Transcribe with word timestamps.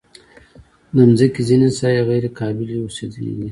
د 0.95 0.97
مځکې 1.09 1.41
ځینې 1.49 1.69
ساحې 1.77 2.01
غیر 2.09 2.25
قابلې 2.39 2.75
اوسېدنې 2.83 3.33
دي. 3.37 3.49